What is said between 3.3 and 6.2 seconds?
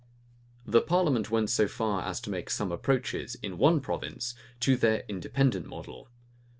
in one province, to their Independent model.